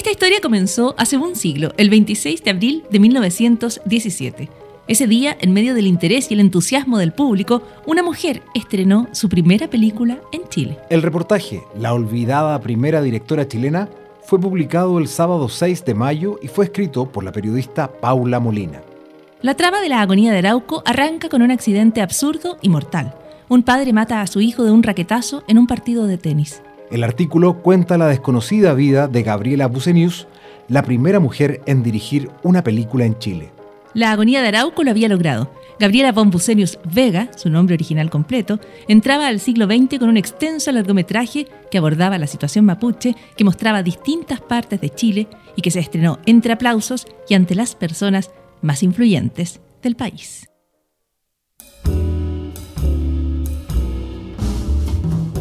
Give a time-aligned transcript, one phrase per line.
[0.00, 4.48] Esta historia comenzó hace un siglo, el 26 de abril de 1917.
[4.88, 9.28] Ese día, en medio del interés y el entusiasmo del público, una mujer estrenó su
[9.28, 10.78] primera película en Chile.
[10.88, 13.90] El reportaje, La olvidada primera directora chilena,
[14.24, 18.80] fue publicado el sábado 6 de mayo y fue escrito por la periodista Paula Molina.
[19.42, 23.14] La trama de la agonía de Arauco arranca con un accidente absurdo y mortal.
[23.50, 26.62] Un padre mata a su hijo de un raquetazo en un partido de tenis.
[26.90, 30.26] El artículo cuenta la desconocida vida de Gabriela Bucenius,
[30.68, 33.52] la primera mujer en dirigir una película en Chile.
[33.94, 35.52] La agonía de Arauco lo había logrado.
[35.78, 40.70] Gabriela von Bucenius Vega, su nombre original completo, entraba al siglo XX con un extenso
[40.72, 45.80] largometraje que abordaba la situación mapuche, que mostraba distintas partes de Chile y que se
[45.80, 48.30] estrenó entre aplausos y ante las personas
[48.62, 50.49] más influyentes del país.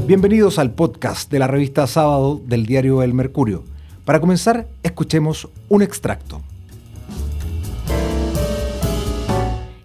[0.09, 3.63] Bienvenidos al podcast de la revista Sábado del diario El Mercurio.
[4.05, 6.41] Para comenzar, escuchemos un extracto.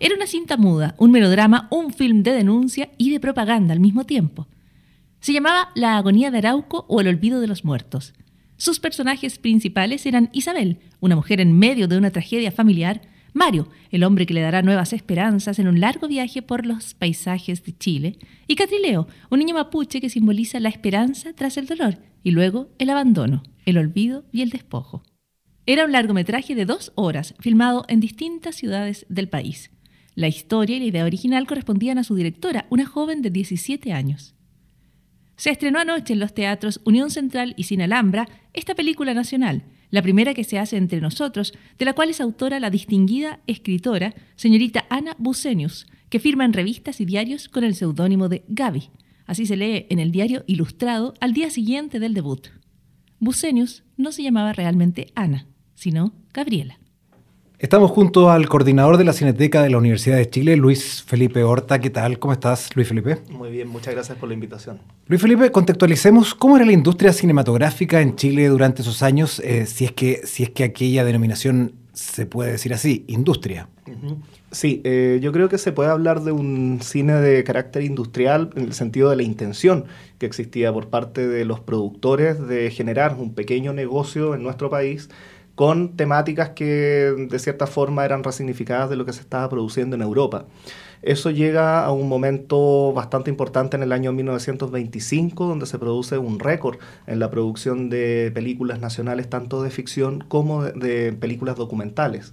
[0.01, 4.05] Era una cinta muda, un melodrama, un film de denuncia y de propaganda al mismo
[4.05, 4.49] tiempo.
[5.21, 8.15] Se llamaba La agonía de Arauco o El olvido de los muertos.
[8.57, 13.03] Sus personajes principales eran Isabel, una mujer en medio de una tragedia familiar,
[13.35, 17.65] Mario, el hombre que le dará nuevas esperanzas en un largo viaje por los paisajes
[17.65, 22.31] de Chile, y Catrileo, un niño mapuche que simboliza la esperanza tras el dolor y
[22.31, 25.03] luego el abandono, el olvido y el despojo.
[25.67, 29.73] Era un largometraje de dos horas, filmado en distintas ciudades del país.
[30.15, 34.37] La historia y la idea original correspondían a su directora, una joven de 17 años.
[35.37, 40.03] Se estrenó anoche en los teatros Unión Central y Sin Alhambra esta película nacional, la
[40.03, 44.87] primera que se hace entre nosotros, de la cual es autora la distinguida escritora señorita
[44.91, 48.91] Ana Bucenius, que firma en revistas y diarios con el seudónimo de Gaby.
[49.27, 52.49] Así se lee en el diario Ilustrado al día siguiente del debut.
[53.19, 56.79] Bucenius no se llamaba realmente Ana, sino Gabriela.
[57.59, 61.79] Estamos junto al coordinador de la Cineteca de la Universidad de Chile, Luis Felipe Horta.
[61.79, 62.19] ¿Qué tal?
[62.19, 63.19] ¿Cómo estás, Luis Felipe?
[63.31, 64.81] Muy bien, muchas gracias por la invitación.
[65.07, 69.85] Luis Felipe, contextualicemos cómo era la industria cinematográfica en Chile durante esos años, eh, si,
[69.85, 73.69] es que, si es que aquella denominación se puede decir así, industria.
[74.51, 78.65] Sí, eh, yo creo que se puede hablar de un cine de carácter industrial en
[78.65, 79.85] el sentido de la intención
[80.19, 85.09] que existía por parte de los productores de generar un pequeño negocio en nuestro país
[85.55, 90.03] con temáticas que de cierta forma eran resignificadas de lo que se estaba produciendo en
[90.03, 90.47] Europa.
[91.05, 96.41] Eso llega a un momento bastante importante en el año 1925, donde se produce un
[96.41, 102.33] récord en la producción de películas nacionales, tanto de ficción como de, películas documentales.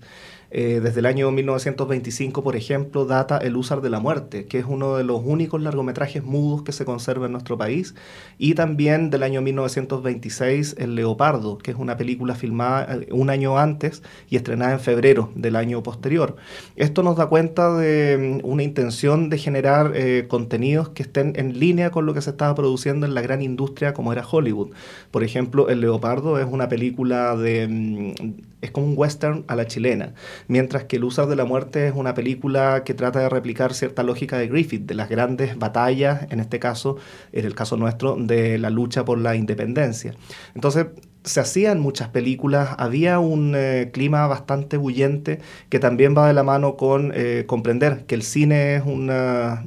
[0.54, 4.66] Eh, desde el año 1925, por ejemplo, data El Usar de la Muerte, que es
[4.68, 7.96] uno de los únicos largometrajes mudos que se conserva en nuestro país,
[8.38, 13.58] y también del año 1926 El Leopardo, que es una película filmada eh, un año
[13.58, 16.36] antes y estrenada en febrero del año posterior.
[16.76, 21.60] Esto nos da cuenta de mm, una intención de generar eh, contenidos que estén en
[21.60, 24.72] línea con lo que se estaba produciendo en la gran industria como era Hollywood.
[25.12, 28.51] Por ejemplo, El Leopardo es una película de...
[28.62, 30.14] Es como un western a la chilena
[30.48, 34.38] mientras que El de la Muerte es una película que trata de replicar cierta lógica
[34.38, 36.98] de Griffith, de las grandes batallas, en este caso,
[37.32, 40.14] en el caso nuestro, de la lucha por la independencia.
[40.56, 40.88] Entonces,
[41.24, 45.40] se hacían muchas películas, había un eh, clima bastante bullente
[45.70, 49.12] que también va de la mano con eh, comprender que el cine es un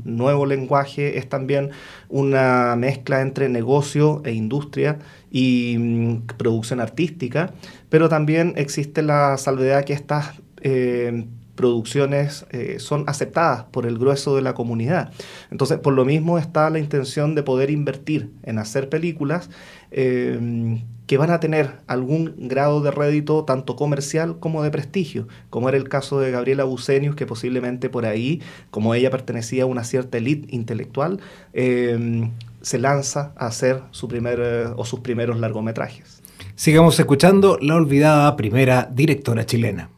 [0.04, 1.70] nuevo lenguaje, es también
[2.08, 4.98] una mezcla entre negocio e industria
[5.30, 7.52] y mm, producción artística,
[7.88, 14.36] pero también existe la salvedad que estas eh, producciones eh, son aceptadas por el grueso
[14.36, 15.12] de la comunidad.
[15.50, 19.50] Entonces, por lo mismo está la intención de poder invertir en hacer películas
[19.90, 25.68] eh, que van a tener algún grado de rédito tanto comercial como de prestigio, como
[25.68, 29.84] era el caso de Gabriela Bucenius, que posiblemente por ahí, como ella pertenecía a una
[29.84, 31.20] cierta élite intelectual,
[31.52, 36.22] se lanza a hacer su primer o sus primeros largometrajes.
[36.54, 39.90] Sigamos escuchando la olvidada primera directora chilena.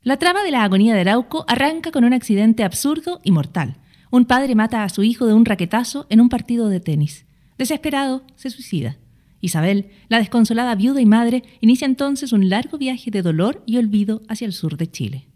[0.00, 3.76] La trama de la agonía de Arauco arranca con un accidente absurdo y mortal.
[4.10, 7.26] Un padre mata a su hijo de un raquetazo en un partido de tenis.
[7.56, 8.96] Desesperado, se suicida.
[9.42, 14.22] Isabel, la desconsolada viuda y madre, inicia entonces un largo viaje de dolor y olvido
[14.28, 15.28] hacia el sur de Chile.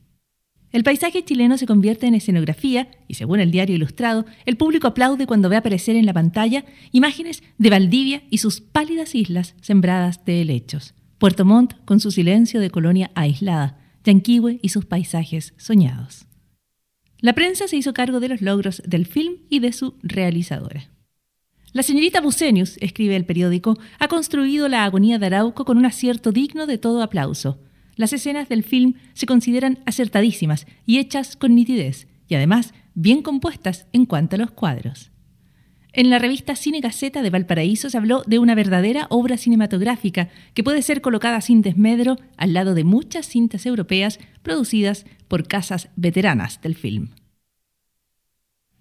[0.73, 5.26] El paisaje chileno se convierte en escenografía y según el diario Ilustrado, el público aplaude
[5.26, 10.41] cuando ve aparecer en la pantalla imágenes de Valdivia y sus pálidas islas sembradas de
[10.41, 10.94] helechos.
[11.19, 16.26] Puerto Montt con su silencio de colonia aislada, Yanquihue y sus paisajes soñados.
[17.20, 20.91] La prensa se hizo cargo de los logros del film y de su realizadora.
[21.76, 26.32] La señorita Bucenius, escribe el periódico, ha construido la agonía de Arauco con un acierto
[26.32, 27.61] digno de todo aplauso.
[27.96, 33.88] Las escenas del film se consideran acertadísimas y hechas con nitidez, y además bien compuestas
[33.93, 35.11] en cuanto a los cuadros.
[35.93, 40.64] En la revista Cine Gaceta de Valparaíso se habló de una verdadera obra cinematográfica que
[40.64, 46.58] puede ser colocada sin desmedro al lado de muchas cintas europeas producidas por casas veteranas
[46.62, 47.11] del film.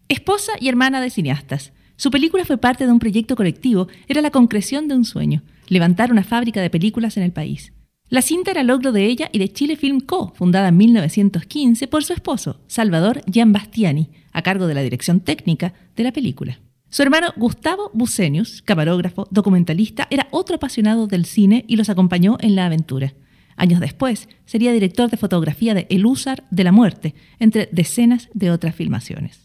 [0.07, 1.73] Esposa y hermana de cineastas.
[1.97, 6.11] Su película fue parte de un proyecto colectivo, era la concreción de un sueño, levantar
[6.11, 7.71] una fábrica de películas en el país.
[8.09, 12.03] La cinta era logro de ella y de Chile Film Co., fundada en 1915 por
[12.03, 16.59] su esposo, Salvador Gian Bastiani, a cargo de la dirección técnica de la película.
[16.89, 22.55] Su hermano Gustavo Bucenius, camarógrafo, documentalista, era otro apasionado del cine y los acompañó en
[22.55, 23.13] la aventura.
[23.55, 28.51] Años después, sería director de fotografía de El Húsar de la Muerte, entre decenas de
[28.51, 29.44] otras filmaciones.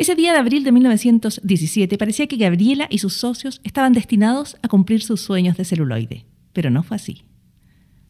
[0.00, 4.68] Ese día de abril de 1917 parecía que Gabriela y sus socios estaban destinados a
[4.68, 6.24] cumplir sus sueños de celuloide,
[6.54, 7.26] pero no fue así.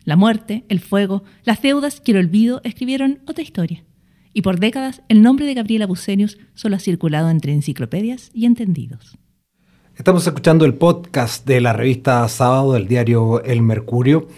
[0.04, 3.82] La muerte, el fuego, las deudas y el olvido escribieron otra historia.
[4.32, 9.18] Y por décadas el nombre de Gabriela Bucenius solo ha circulado entre enciclopedias y entendidos.
[9.96, 14.28] Estamos escuchando el podcast de la revista Sábado del diario El Mercurio.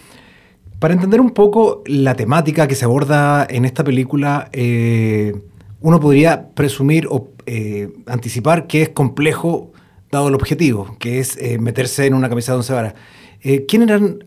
[0.78, 5.34] Para entender un poco la temática que se aborda en esta película, eh,
[5.82, 9.72] uno podría presumir o eh, anticipar que es complejo
[10.10, 12.94] dado el objetivo, que es eh, meterse en una camisa de once varas.
[13.40, 14.24] Eh, ¿Quién eran,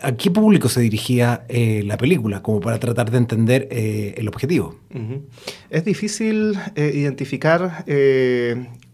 [0.00, 4.76] a qué público se dirigía la película, como para tratar de entender el objetivo?
[5.68, 7.84] Es difícil identificar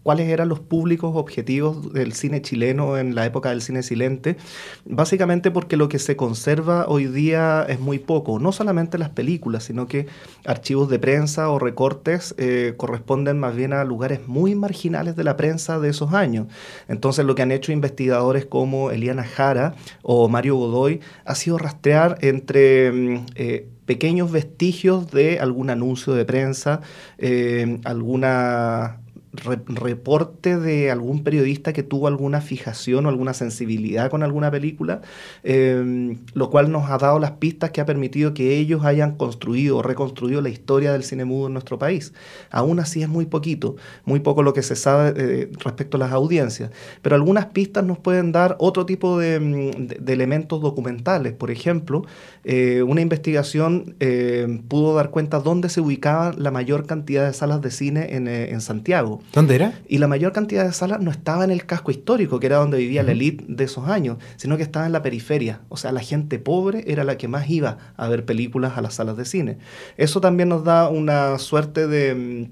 [0.03, 4.37] cuáles eran los públicos objetivos del cine chileno en la época del cine silente,
[4.85, 9.63] básicamente porque lo que se conserva hoy día es muy poco, no solamente las películas,
[9.63, 10.07] sino que
[10.45, 15.37] archivos de prensa o recortes eh, corresponden más bien a lugares muy marginales de la
[15.37, 16.47] prensa de esos años.
[16.87, 22.17] Entonces lo que han hecho investigadores como Eliana Jara o Mario Godoy ha sido rastrear
[22.21, 22.91] entre...
[22.91, 26.81] Mm, eh, pequeños vestigios de algún anuncio de prensa,
[27.17, 29.02] eh, alguna
[29.33, 35.01] reporte de algún periodista que tuvo alguna fijación o alguna sensibilidad con alguna película,
[35.43, 39.77] em, lo cual nos ha dado las pistas que ha permitido que ellos hayan construido
[39.77, 42.13] o reconstruido la historia del cine mudo en nuestro país.
[42.51, 43.75] Aún así es muy poquito,
[44.05, 46.69] muy poco lo que se sabe eh, respecto a las audiencias,
[47.01, 51.33] pero algunas pistas nos pueden dar otro tipo de, mm, elementos documentales.
[51.33, 52.03] Por ejemplo,
[52.43, 57.61] eh, una investigación eh, pudo dar cuenta dónde se ubicaba la mayor cantidad de salas
[57.61, 59.22] de cine en Santiago.
[59.31, 59.79] ¿Dónde era?
[59.87, 62.77] Y la mayor cantidad de salas no estaba en el casco histórico, que era donde
[62.77, 65.61] vivía la élite de esos años, sino que estaba en la periferia.
[65.69, 68.95] O sea, la gente pobre era la que más iba a ver películas a las
[68.95, 69.57] salas de cine.
[69.97, 72.49] Eso también nos da una suerte de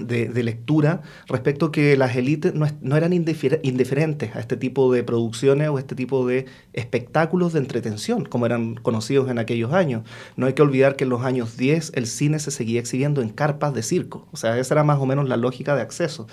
[0.00, 5.78] de, lectura respecto que las élites no, eran indiferentes a este tipo de producciones o
[5.78, 10.02] este tipo de espectáculos de entretención, como eran conocidos en aquellos años.
[10.36, 13.28] No hay que olvidar que en los años 10 el cine se seguía exhibiendo en
[13.28, 16.26] carpas de circo, o sea, esa era más o menos la lógica de acceso.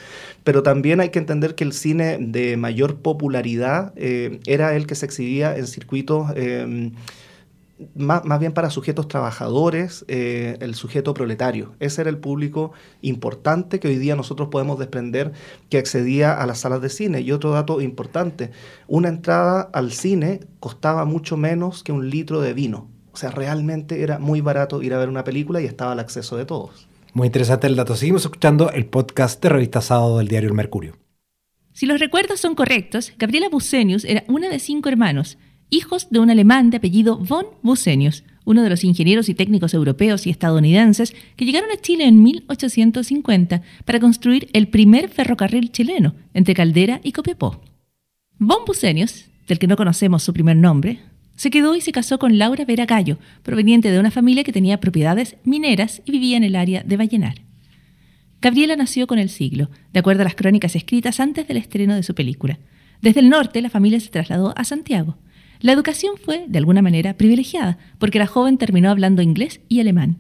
[0.44, 4.96] Pero también hay que entender que el cine de mayor popularidad eh, era el que
[4.96, 6.32] se exhibía en circuitos...
[6.36, 6.92] Eh,
[7.96, 11.74] más, bien para sujetos trabajadores, eh, el sujeto proletario.
[11.80, 15.32] Ese era el público importante que hoy día nosotros podemos desprender
[15.70, 17.22] que accedía a las salas de cine.
[17.22, 18.52] Y otro dato importante,
[18.88, 22.90] una entrada al cine costaba mucho menos que un litro de vino.
[23.14, 26.38] O sea, realmente era muy barato ir a ver una película y estaba al acceso
[26.38, 26.88] de todos.
[27.14, 27.96] Muy interesante el dato.
[27.96, 30.94] Seguimos escuchando el podcast de Revista Sábado del diario El Mercurio.
[31.74, 35.38] Si los recuerdos son correctos, Gabriela Bucenius era una de cinco hermanos
[35.72, 40.28] hijos de un alemán de apellido von Bucenius, uno de los ingenieros y técnicos europeos
[40.28, 46.54] y estadounidenses que llegaron a Chile en 1850 para construir el primer ferrocarril chileno entre
[46.54, 47.62] Caldera y Copiapó.
[48.38, 51.00] Von Bucenius, del que no conocemos su primer nombre,
[51.36, 54.80] se quedó y se casó con Laura Vera Gallo, proveniente de una familia que tenía
[54.80, 57.42] propiedades mineras y vivía en el área de Vallenar.
[58.42, 62.04] Gabriela nació con el siglo, de acuerdo a las crónicas escritas antes del estreno de
[62.04, 62.60] su película.
[63.02, 65.18] Desde el norte, la familia se trasladó a Santiago.
[65.62, 70.18] La educación fue, de alguna manera, privilegiada, porque la joven terminó hablando inglés y alemán.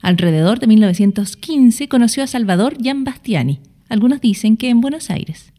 [0.00, 5.52] Alrededor de 1915 conoció a Salvador Gian Bastiani, algunos dicen que en Buenos Aires.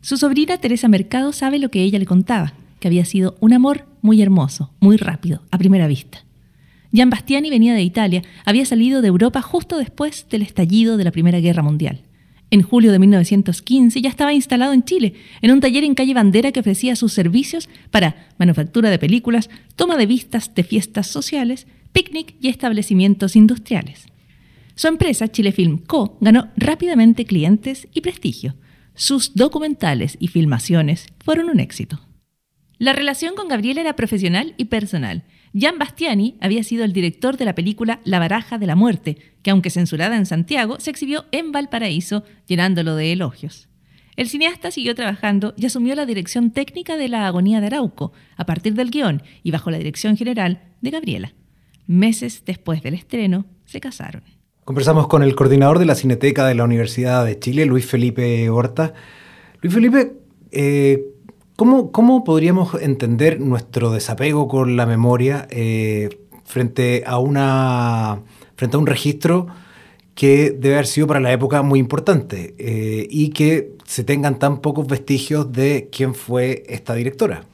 [0.00, 3.86] Su sobrina Teresa Mercado sabe lo que ella le contaba, que había sido un amor
[4.00, 6.24] muy hermoso, muy rápido, a primera vista.
[6.92, 11.10] Gian Bastiani venía de Italia, había salido de Europa justo después del estallido de la
[11.10, 12.00] Primera Guerra Mundial.
[12.50, 16.52] En julio de 1915 ya estaba instalado en Chile, en un taller en calle Bandera
[16.52, 22.36] que ofrecía sus servicios para manufactura de películas, toma de vistas de fiestas sociales, picnic
[22.40, 24.06] y establecimientos industriales.
[24.76, 28.54] Su empresa, Chile Film Co., ganó rápidamente clientes y prestigio.
[28.94, 32.00] Sus documentales y filmaciones fueron un éxito.
[32.78, 35.24] La relación con Gabriela era profesional y personal.
[35.52, 39.50] Gian Bastiani había sido el director de la película La baraja de la muerte, que
[39.50, 43.68] aunque censurada en Santiago, se exhibió en Valparaíso, llenándolo de elogios.
[44.16, 48.46] El cineasta siguió trabajando y asumió la dirección técnica de La agonía de Arauco, a
[48.46, 51.34] partir del guion y bajo la dirección general de Gabriela.
[51.86, 54.22] Meses después del estreno, se casaron.
[54.64, 58.94] Conversamos con el coordinador de la Cineteca de la Universidad de Chile, Luis Felipe Horta.
[59.60, 60.14] Luis Felipe,
[60.50, 61.04] eh,
[61.56, 66.10] ¿Cómo, podríamos entender nuestro desapego con la memoria eh,
[66.44, 68.20] frente, a una,
[68.56, 69.46] frente a un registro
[70.14, 74.60] que debe haber sido para la época muy importante eh, y que se tengan tan
[74.60, 77.44] pocos vestigios de quién fue esta directora?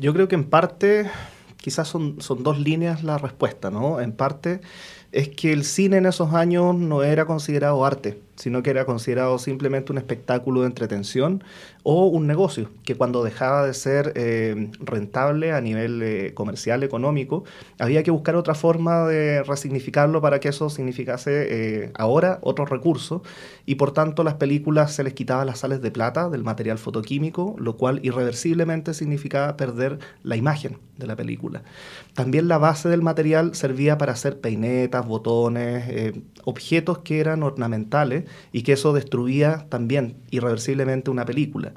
[0.00, 1.10] Yo creo que en parte,
[1.58, 4.00] quizás son, son dos líneas la respuesta, ¿no?
[4.00, 4.62] En parte
[5.12, 9.38] es que el cine en esos años no era considerado arte sino que era considerado
[9.38, 11.44] simplemente un espectáculo de entretención
[11.82, 17.44] o un negocio, que cuando dejaba de ser eh, rentable a nivel eh, comercial, económico,
[17.78, 21.30] había que buscar otra forma de resignificarlo para que eso significase
[21.84, 23.22] eh, ahora otro recurso,
[23.66, 27.54] y por tanto las películas se les quitaba las sales de plata del material fotoquímico,
[27.58, 31.62] lo cual irreversiblemente significaba perder la imagen de la película.
[32.14, 36.14] También la base del material servía para hacer peinetas, botones,
[36.44, 41.72] objetos que eran ornamentales, y que eso destruía también irreversiblemente una película.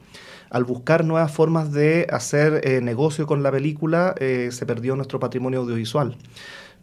[0.50, 5.20] Al buscar nuevas formas de hacer eh, negocio con la película, eh, se perdió nuestro
[5.20, 6.18] patrimonio audiovisual.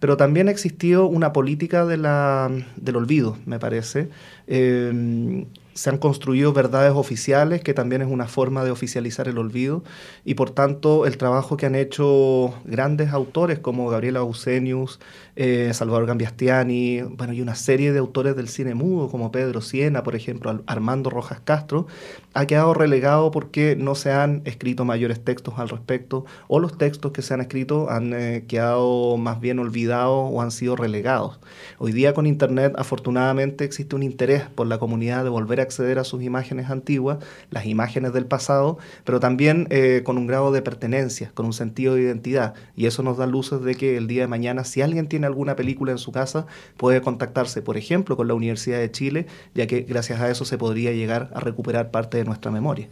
[0.00, 4.10] Pero también existió una política de la, del olvido, me parece.
[4.46, 9.82] Eh, se han construido verdades oficiales, que también es una forma de oficializar el olvido,
[10.24, 15.00] y por tanto el trabajo que han hecho grandes autores como Gabriela Eusenius,
[15.36, 20.04] eh, Salvador Gambiastiani, bueno, y una serie de autores del cine mudo como Pedro Siena,
[20.04, 21.88] por ejemplo, Armando Rojas Castro,
[22.34, 27.10] ha quedado relegado porque no se han escrito mayores textos al respecto, o los textos
[27.10, 31.40] que se han escrito han eh, quedado más bien olvidados o han sido relegados.
[31.78, 35.98] Hoy día con Internet afortunadamente existe un interés por la comunidad de volver a acceder
[35.98, 37.18] a sus imágenes antiguas,
[37.50, 41.94] las imágenes del pasado, pero también eh, con un grado de pertenencia, con un sentido
[41.94, 42.54] de identidad.
[42.76, 45.56] Y eso nos da luces de que el día de mañana, si alguien tiene alguna
[45.56, 49.80] película en su casa, puede contactarse, por ejemplo, con la Universidad de Chile, ya que
[49.80, 52.88] gracias a eso se podría llegar a recuperar parte de nuestra memoria.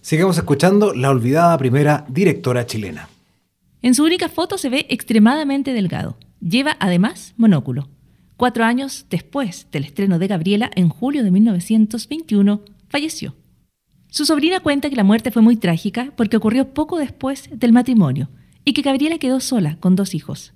[0.00, 3.08] Sigamos escuchando la olvidada primera directora chilena.
[3.82, 6.16] En su única foto se ve extremadamente delgado.
[6.40, 7.88] Lleva además monóculo.
[8.38, 13.34] Cuatro años después del estreno de Gabriela, en julio de 1921, falleció.
[14.10, 18.28] Su sobrina cuenta que la muerte fue muy trágica porque ocurrió poco después del matrimonio
[18.64, 20.52] y que Gabriela quedó sola con dos hijos.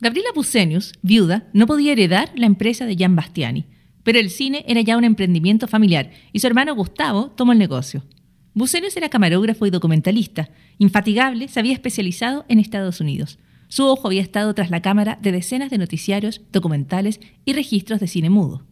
[0.00, 3.66] Gabriela Bucenius, viuda, no podía heredar la empresa de Gian Bastiani,
[4.04, 8.06] pero el cine era ya un emprendimiento familiar y su hermano Gustavo tomó el negocio.
[8.54, 10.48] Bucenius era camarógrafo y documentalista.
[10.78, 13.38] Infatigable, se había especializado en Estados Unidos.
[13.72, 18.06] Su ojo había estado tras la cámara de decenas de noticiarios, documentales y registros de
[18.06, 18.66] cine mudo.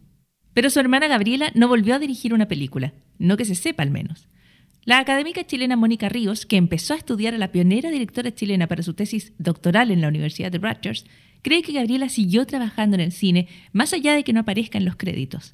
[0.53, 3.89] Pero su hermana Gabriela no volvió a dirigir una película, no que se sepa al
[3.89, 4.27] menos.
[4.85, 8.83] La académica chilena Mónica Ríos, que empezó a estudiar a la pionera directora chilena para
[8.83, 11.07] su tesis doctoral en la Universidad de Rutgers,
[11.41, 14.85] cree que Gabriela siguió trabajando en el cine más allá de que no aparezca en
[14.85, 15.53] los créditos.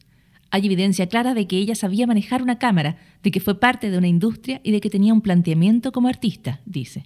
[0.51, 3.97] Hay evidencia clara de que ella sabía manejar una cámara, de que fue parte de
[3.97, 7.05] una industria y de que tenía un planteamiento como artista, dice.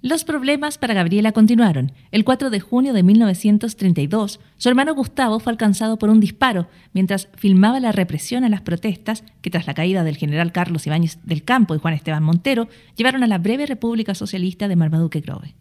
[0.00, 1.90] Los problemas para Gabriela continuaron.
[2.12, 7.28] El 4 de junio de 1932, su hermano Gustavo fue alcanzado por un disparo mientras
[7.34, 11.42] filmaba la represión a las protestas que tras la caída del general Carlos Ibáñez del
[11.42, 15.56] Campo y Juan Esteban Montero llevaron a la breve República Socialista de Marmaduke Grove.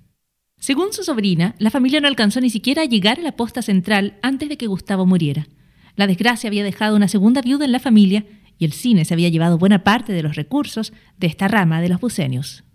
[0.60, 4.20] Según su sobrina, la familia no alcanzó ni siquiera a llegar a la posta central
[4.22, 5.48] antes de que Gustavo muriera.
[5.96, 8.24] La desgracia había dejado una segunda viuda en la familia
[8.60, 11.90] y el cine se había llevado buena parte de los recursos de esta rama de
[11.90, 12.67] los bucenios.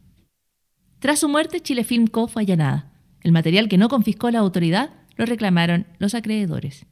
[1.03, 2.29] Tras su muerte, Chile Film Co.
[2.29, 2.93] fue allanada.
[3.23, 6.87] El material que no confiscó la autoridad lo reclamaron los acreedores.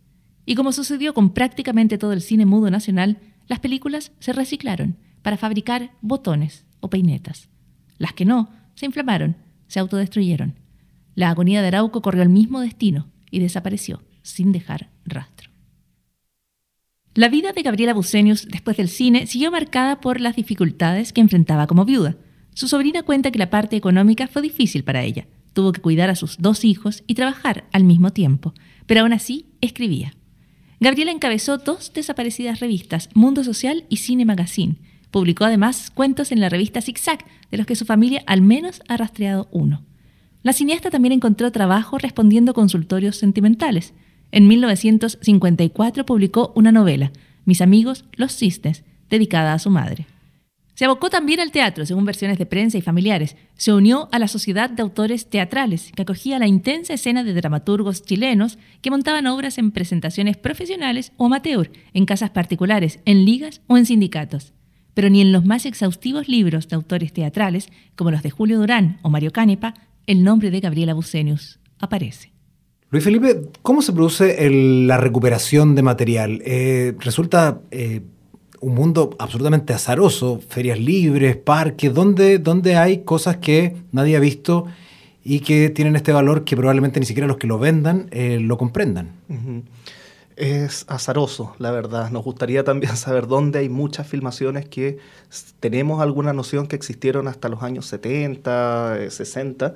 [0.45, 5.37] Y como sucedió con prácticamente todo el cine mudo nacional, las películas se reciclaron para
[5.37, 7.51] fabricar botones o peinetas.
[7.99, 9.37] Las que no, se inflamaron,
[9.69, 10.57] se autodestruyeron.
[11.15, 15.53] La agonía de Arauco corrió el mismo destino y desapareció sin dejar rastro.
[17.15, 21.69] La vida de Gabriela Bucenius después del cine siguió marcada por las dificultades que enfrentaba
[21.69, 22.17] como viuda.
[22.55, 25.27] Su sobrina cuenta que la parte económica fue difícil para ella.
[25.53, 28.55] Tuvo que cuidar a sus dos hijos y trabajar al mismo tiempo,
[28.87, 30.15] pero aún así escribía.
[30.81, 34.77] Gabriela encabezó dos desaparecidas revistas, Mundo Social y Cine Magazine.
[35.11, 38.97] Publicó además cuentos en la revista Zigzag, de los que su familia al menos ha
[38.97, 39.83] rastreado uno.
[40.43, 43.93] La cineasta también encontró trabajo respondiendo consultorios sentimentales.
[44.33, 47.13] En 1954 publicó una novela,
[47.45, 50.07] Mis amigos, los cisnes, dedicada a su madre.
[50.81, 53.37] Se abocó también al teatro, según versiones de prensa y familiares.
[53.55, 58.03] Se unió a la Sociedad de Autores Teatrales, que acogía la intensa escena de dramaturgos
[58.03, 63.77] chilenos que montaban obras en presentaciones profesionales o amateur, en casas particulares, en ligas o
[63.77, 64.55] en sindicatos.
[64.95, 69.01] Pero ni en los más exhaustivos libros de autores teatrales, como los de Julio Durán
[69.03, 69.75] o Mario Canepa,
[70.07, 72.33] el nombre de Gabriela Bucenius aparece.
[72.89, 76.41] Luis Felipe, ¿cómo se produce la recuperación de material?
[76.43, 78.01] Eh, ¿Resulta eh,
[78.61, 84.67] un mundo absolutamente azaroso, ferias libres, parques, donde, donde hay cosas que nadie ha visto
[85.25, 88.59] y que tienen este valor que probablemente ni siquiera los que lo vendan eh, lo
[88.59, 89.13] comprendan.
[90.37, 92.11] Es azaroso, la verdad.
[92.11, 94.99] Nos gustaría también saber dónde hay muchas filmaciones que
[95.61, 99.75] tenemos alguna noción que existieron hasta los años 70, 60,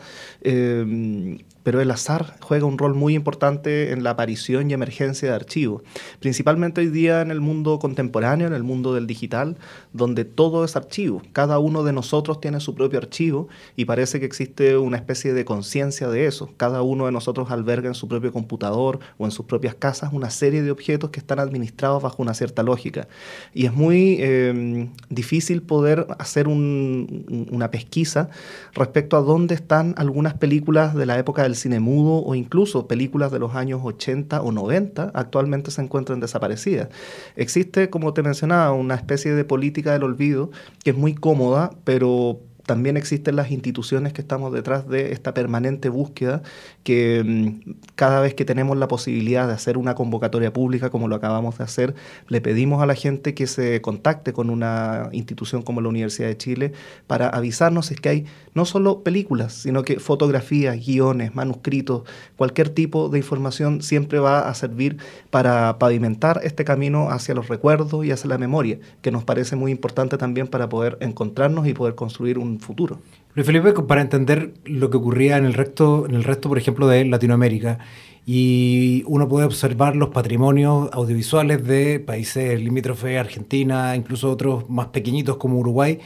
[1.65, 5.83] pero el azar juega un rol muy importante en la aparición y emergencia de archivos,
[6.21, 9.57] principalmente hoy día en el mundo contemporáneo, en el mundo del digital,
[9.93, 11.23] donde todo es archivo.
[11.33, 15.45] Cada uno de nosotros tiene su propio archivo y parece que existe una especie de
[15.45, 16.51] conciencia de eso.
[16.57, 20.31] Cada uno de nosotros alberga en su propio computador o en sus propias casas una
[20.31, 23.09] serie de objetos que están administrados bajo una cierta lógica.
[23.55, 28.29] Y es muy em, difícil poder hacer una pesquisa
[28.75, 33.33] respecto a dónde están algunas películas de la época del cine mudo o incluso películas
[33.33, 36.89] de los años 80 o 90 actualmente se encuentran desaparecidas.
[37.37, 40.51] Existe, como te mencionaba, una especie de política del olvido
[40.83, 45.89] que es muy cómoda, pero también existen las instituciones que estamos detrás de esta permanente
[45.89, 46.43] búsqueda
[46.83, 51.17] que mm, cada vez que tenemos la posibilidad de hacer una convocatoria pública como lo
[51.17, 51.95] acabamos de hacer,
[52.29, 56.37] le pedimos a la gente que se contacte con una institución como la Universidad de
[56.37, 56.73] Chile
[57.07, 62.03] para avisarnos es que hay no solo películas, sino que fotografías, guiones, manuscritos,
[62.37, 64.99] cualquier tipo de información siempre va a servir
[65.31, 69.73] para pavimentar este camino hacia los recuerdos y hacia la memoria, que nos parece muy
[69.73, 72.99] importante también para poder encontrarnos y poder construir un futuro.
[73.35, 76.87] Luis Felipe, para entender lo que ocurría en el resto, en el resto, por ejemplo,
[76.87, 77.79] de Latinoamérica,
[78.27, 85.37] y uno puede observar los patrimonios audiovisuales de países limítrofes, Argentina, incluso otros más pequeñitos
[85.37, 85.99] como Uruguay,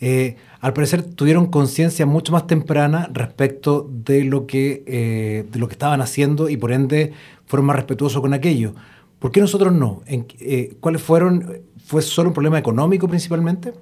[0.00, 5.66] eh, al parecer tuvieron conciencia mucho más temprana respecto de lo, que, eh, de lo
[5.66, 7.12] que estaban haciendo y por ende
[7.46, 8.74] fueron más respetuosos con aquello.
[9.18, 10.02] ¿Por qué nosotros no?
[10.06, 11.62] Eh, ¿Cuáles fueron?
[11.84, 13.72] ¿Fue solo un problema económico principalmente?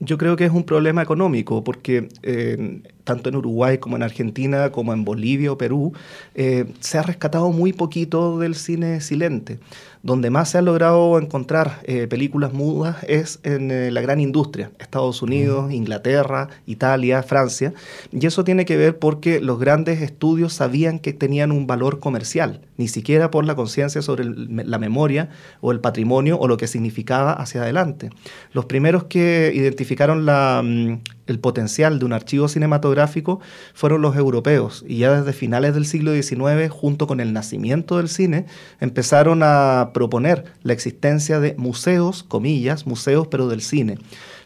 [0.00, 4.70] Yo creo que es un problema económico, porque eh, tanto en Uruguay como en Argentina,
[4.70, 5.92] como en Bolivia o Perú,
[6.34, 9.58] eh, se ha rescatado muy poquito del cine silente.
[10.02, 14.70] Donde más se ha logrado encontrar eh, películas mudas es en eh, la gran industria,
[14.78, 17.74] Estados Unidos, Inglaterra, Italia, Francia.
[18.10, 22.62] Y eso tiene que ver porque los grandes estudios sabían que tenían un valor comercial,
[22.78, 25.28] ni siquiera por la conciencia sobre la memoria
[25.60, 28.08] o el patrimonio o lo que significaba hacia adelante.
[28.52, 30.62] Los primeros que identificaron la...
[30.64, 31.00] Mm,
[31.30, 33.40] el potencial de un archivo cinematográfico
[33.74, 38.08] fueron los europeos y ya desde finales del siglo XIX, junto con el nacimiento del
[38.08, 38.46] cine,
[38.80, 43.98] empezaron a proponer la existencia de museos, comillas, museos pero del cine.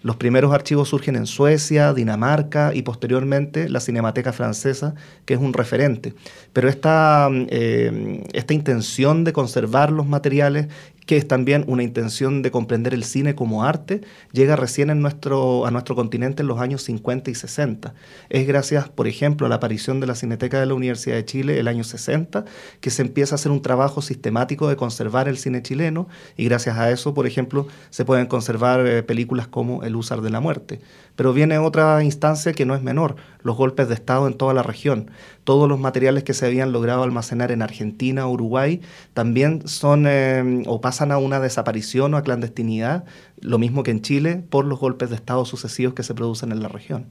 [0.05, 4.94] Los primeros archivos surgen en Suecia, Dinamarca y posteriormente la Cinemateca Francesa,
[5.25, 6.12] que es un referente.
[6.53, 10.68] Pero esta, eh, esta intención de conservar los materiales
[11.06, 14.00] que es también una intención de comprender el cine como arte,
[14.32, 17.94] llega recién en nuestro, a nuestro continente en los años 50 y 60.
[18.30, 21.58] Es gracias, por ejemplo, a la aparición de la Cineteca de la Universidad de Chile
[21.58, 22.44] el año 60
[22.80, 26.78] que se empieza a hacer un trabajo sistemático de conservar el cine chileno y gracias
[26.78, 30.80] a eso, por ejemplo, se pueden conservar eh, películas como El Usar de la Muerte.
[31.16, 34.64] Pero viene otra instancia que no es menor, los golpes de Estado en toda la
[34.64, 35.10] región.
[35.44, 38.80] Todos los materiales que se habían logrado almacenar en Argentina, Uruguay,
[39.12, 43.04] también son eh, o pasan a una desaparición o a clandestinidad,
[43.40, 46.62] lo mismo que en Chile, por los golpes de Estado sucesivos que se producen en
[46.62, 47.07] la región.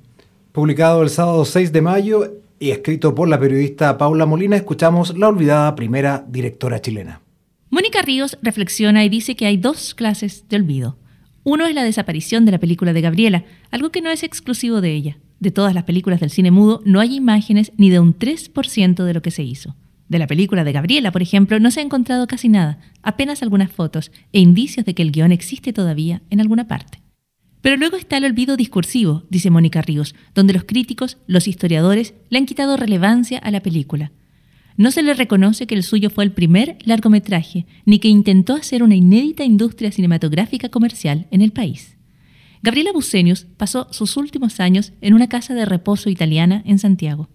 [0.51, 5.27] Publicado el sábado 6 de mayo y escrito por la periodista Paula Molina, escuchamos la
[5.27, 7.21] olvidada primera directora chilena.
[7.69, 10.97] Mónica Ríos reflexiona y dice que hay dos clases de olvido
[11.45, 14.93] uno es la desaparición de la película de Gabriela, algo que no es exclusivo de
[14.93, 15.17] ella.
[15.41, 19.13] De todas las películas del cine mudo no hay imágenes ni de un 3% de
[19.13, 19.75] lo que se hizo.
[20.13, 23.71] De la película de Gabriela, por ejemplo, no se ha encontrado casi nada, apenas algunas
[23.71, 27.01] fotos e indicios de que el guion existe todavía en alguna parte.
[27.61, 32.37] Pero luego está el olvido discursivo, dice Mónica Ríos, donde los críticos, los historiadores, le
[32.37, 34.11] han quitado relevancia a la película,
[34.77, 38.83] no se le reconoce que el suyo fue el primer largometraje, ni que intentó hacer
[38.83, 41.97] una inédita industria cinematográfica comercial en el país.
[42.61, 47.29] Gabriela Bucenius pasó sus últimos años en una casa de reposo italiana en Santiago.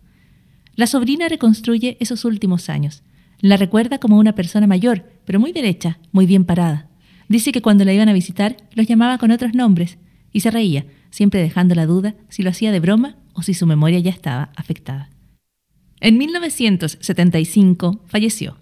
[0.78, 3.02] La sobrina reconstruye esos últimos años.
[3.40, 6.88] La recuerda como una persona mayor, pero muy derecha, muy bien parada.
[7.28, 9.98] Dice que cuando la iban a visitar los llamaba con otros nombres
[10.32, 13.66] y se reía, siempre dejando la duda si lo hacía de broma o si su
[13.66, 15.10] memoria ya estaba afectada.
[15.98, 18.56] En 1975 falleció.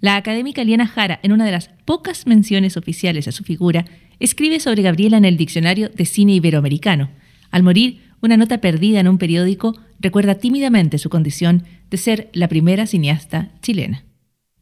[0.00, 3.84] La académica Liana Jara, en una de las pocas menciones oficiales a su figura,
[4.20, 7.10] escribe sobre Gabriela en el Diccionario de Cine Iberoamericano.
[7.50, 12.48] Al morir, una nota perdida en un periódico recuerda tímidamente su condición de ser la
[12.48, 14.04] primera cineasta chilena.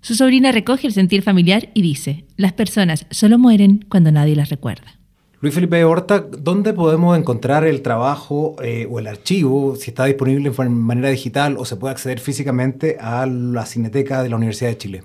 [0.01, 4.51] Su sobrina recoge el sentir familiar y dice, las personas solo mueren cuando nadie las
[4.51, 4.99] recuerda.
[5.45, 10.49] Luis Felipe Horta, ¿dónde podemos encontrar el trabajo eh, o el archivo, si está disponible
[10.49, 14.79] de manera digital o se puede acceder físicamente a la Cineteca de la Universidad de
[14.79, 15.05] Chile?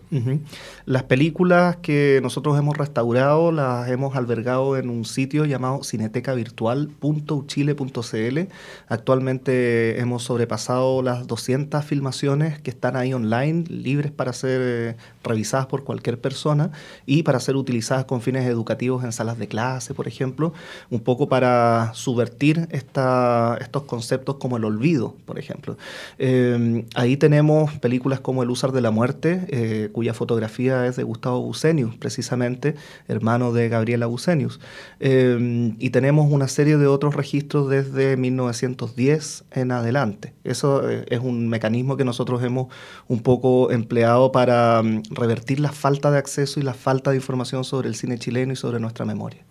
[0.89, 8.39] Las películas que nosotros hemos restaurado las hemos albergado en un sitio llamado cinetecavirtual.uchile.cl.
[8.87, 15.67] Actualmente hemos sobrepasado las 200 filmaciones que están ahí online, libres para ser eh, revisadas
[15.67, 16.71] por cualquier persona
[17.05, 20.53] y para ser utilizadas con fines educativos en salas de clase, por ejemplo
[20.89, 25.77] un poco para subvertir estos conceptos como el olvido, por ejemplo.
[26.17, 31.03] Eh, ahí tenemos películas como El Usar de la Muerte, eh, cuya fotografía es de
[31.03, 32.75] Gustavo Bucenius, precisamente,
[33.07, 34.59] hermano de Gabriela Bucenius.
[34.99, 40.33] Eh, y tenemos una serie de otros registros desde 1910 en adelante.
[40.43, 42.67] Eso es un mecanismo que nosotros hemos
[43.07, 47.63] un poco empleado para mm, revertir la falta de acceso y la falta de información
[47.63, 49.43] sobre el cine chileno y sobre nuestra memoria.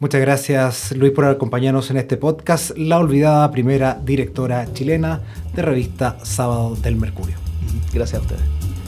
[0.00, 5.20] Muchas gracias Luis por acompañarnos en este podcast, la olvidada primera directora chilena
[5.54, 7.36] de revista Sábado del Mercurio.
[7.92, 8.83] Gracias a ustedes.